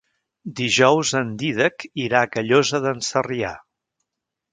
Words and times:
Dijous 0.59 1.11
en 1.19 1.29
Dídac 1.41 1.85
irà 2.05 2.21
a 2.27 2.29
Callosa 2.37 2.81
d'en 2.87 3.05
Sarrià. 3.09 3.53